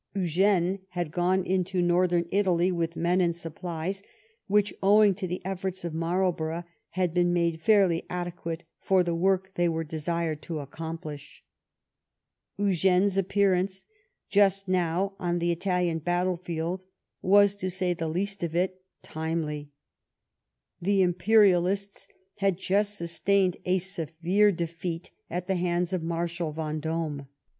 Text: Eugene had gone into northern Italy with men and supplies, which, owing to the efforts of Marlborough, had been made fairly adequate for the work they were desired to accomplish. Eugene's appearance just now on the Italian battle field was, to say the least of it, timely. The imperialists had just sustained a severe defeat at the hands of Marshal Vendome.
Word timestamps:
Eugene 0.15 0.79
had 0.93 1.11
gone 1.11 1.43
into 1.45 1.79
northern 1.79 2.25
Italy 2.31 2.71
with 2.71 2.97
men 2.97 3.21
and 3.21 3.35
supplies, 3.35 4.01
which, 4.47 4.73
owing 4.81 5.13
to 5.13 5.27
the 5.27 5.45
efforts 5.45 5.85
of 5.85 5.93
Marlborough, 5.93 6.63
had 6.89 7.13
been 7.13 7.31
made 7.31 7.61
fairly 7.61 8.03
adequate 8.09 8.63
for 8.79 9.03
the 9.03 9.13
work 9.13 9.51
they 9.53 9.69
were 9.69 9.83
desired 9.83 10.41
to 10.41 10.57
accomplish. 10.59 11.43
Eugene's 12.57 13.15
appearance 13.15 13.85
just 14.27 14.67
now 14.67 15.13
on 15.19 15.37
the 15.37 15.51
Italian 15.51 15.99
battle 15.99 16.37
field 16.37 16.83
was, 17.21 17.53
to 17.55 17.69
say 17.69 17.93
the 17.93 18.07
least 18.09 18.41
of 18.41 18.55
it, 18.55 18.81
timely. 19.03 19.69
The 20.81 21.03
imperialists 21.03 22.07
had 22.37 22.57
just 22.57 22.95
sustained 22.97 23.57
a 23.65 23.77
severe 23.77 24.51
defeat 24.51 25.11
at 25.29 25.45
the 25.45 25.57
hands 25.57 25.93
of 25.93 26.01
Marshal 26.01 26.51
Vendome. 26.53 27.27